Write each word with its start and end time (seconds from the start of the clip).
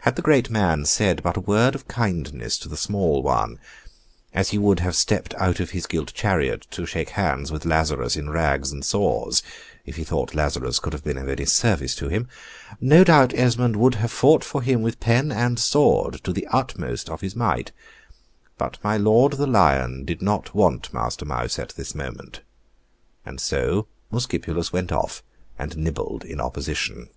Had 0.00 0.16
the 0.16 0.20
great 0.20 0.50
man 0.50 0.84
said 0.84 1.22
but 1.22 1.38
a 1.38 1.40
word 1.40 1.74
of 1.74 1.88
kindness 1.88 2.58
to 2.58 2.68
the 2.68 2.76
small 2.76 3.22
one 3.22 3.58
(as 4.34 4.50
he 4.50 4.58
would 4.58 4.80
have 4.80 4.94
stepped 4.94 5.32
out 5.36 5.60
of 5.60 5.70
his 5.70 5.86
gilt 5.86 6.12
chariot 6.12 6.66
to 6.72 6.84
shake 6.84 7.08
hands 7.08 7.50
with 7.50 7.64
Lazarus 7.64 8.14
in 8.14 8.28
rags 8.28 8.70
and 8.70 8.84
sores, 8.84 9.42
if 9.86 9.96
he 9.96 10.04
thought 10.04 10.34
Lazarus 10.34 10.78
could 10.78 10.92
have 10.92 11.02
been 11.02 11.16
of 11.16 11.26
any 11.26 11.46
service 11.46 11.94
to 11.94 12.10
him), 12.10 12.28
no 12.82 13.02
doubt 13.02 13.32
Esmond 13.32 13.76
would 13.76 13.94
have 13.94 14.12
fought 14.12 14.44
for 14.44 14.60
him 14.60 14.82
with 14.82 15.00
pen 15.00 15.32
and 15.32 15.58
sword 15.58 16.22
to 16.22 16.34
the 16.34 16.46
utmost 16.48 17.08
of 17.08 17.22
his 17.22 17.34
might; 17.34 17.72
but 18.58 18.76
my 18.84 18.98
lord 18.98 19.32
the 19.32 19.46
lion 19.46 20.04
did 20.04 20.20
not 20.20 20.54
want 20.54 20.92
master 20.92 21.24
mouse 21.24 21.58
at 21.58 21.70
this 21.76 21.94
moment, 21.94 22.42
and 23.24 23.40
so 23.40 23.86
Muscipulus 24.10 24.70
went 24.70 24.92
off 24.92 25.22
and 25.58 25.78
nibbled 25.78 26.26
in 26.26 26.42
opposition. 26.42 27.08